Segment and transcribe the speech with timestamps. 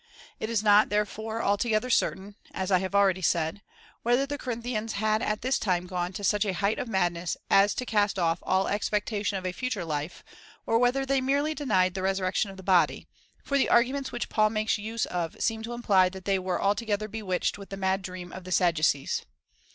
[0.39, 3.61] It is not, therefore, al together certain (as I have already said)
[4.01, 7.37] whether the Corin thians had at this time gone to such a height of madness,
[7.51, 10.23] as to cast off all expectation of a future life,
[10.65, 13.07] or whether they merely denied the resurrection of the body;
[13.43, 16.59] for the argu ments which Paul makes use of seem to imply, that they were
[16.59, 19.21] altogether bewitched with the mad dream of the Sad ducees.